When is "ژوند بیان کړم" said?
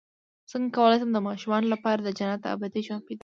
2.85-3.19